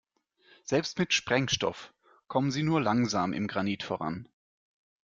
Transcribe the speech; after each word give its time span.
Selbst 0.63 0.97
mit 0.97 1.13
Sprengstoff 1.13 1.93
kommen 2.27 2.49
sie 2.49 2.63
nur 2.63 2.81
langsam 2.81 3.33
im 3.33 3.47
Granit 3.47 3.83
voran. 3.83 4.27